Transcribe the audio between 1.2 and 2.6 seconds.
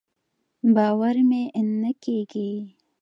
مې نۀ کېږي.